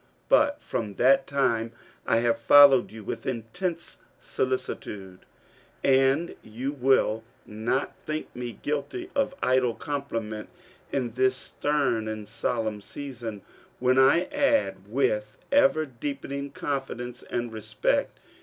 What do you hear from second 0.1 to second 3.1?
But from that time I have followed you